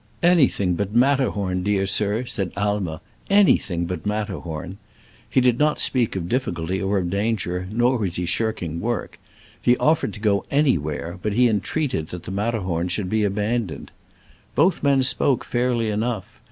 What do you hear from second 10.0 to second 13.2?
to go anywhere, but he entreated that the Mat terhorn should